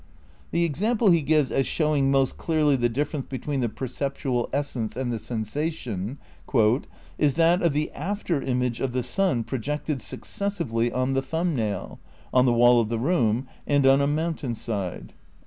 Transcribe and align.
The 0.49 0.63
example 0.63 1.11
he 1.11 1.21
gives 1.21 1.51
as 1.51 1.67
showing 1.67 2.09
"most 2.09 2.35
clearly 2.35 2.75
the 2.75 2.89
difference 2.89 3.27
between 3.29 3.59
the 3.59 3.69
perceptual 3.69 4.49
essence 4.51 4.95
and 4.95 5.13
the 5.13 5.19
sen 5.19 5.43
sation" 5.43 6.17
"is 7.19 7.35
that 7.35 7.61
of 7.61 7.73
the 7.73 7.91
after 7.91 8.41
image 8.41 8.79
of 8.79 8.93
the 8.93 9.03
sun 9.03 9.43
projected 9.43 10.01
successively 10.01 10.91
on 10.91 11.13
the 11.13 11.21
thumb 11.21 11.55
nail, 11.55 11.99
on 12.33 12.47
the 12.47 12.51
wall 12.53 12.81
of 12.81 12.89
the 12.89 12.97
room 12.97 13.47
and 13.67 13.85
on 13.85 14.01
a 14.01 14.07
mountain 14.07 14.55
side." 14.55 15.13